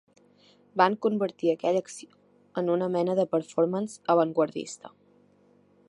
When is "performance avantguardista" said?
3.35-4.95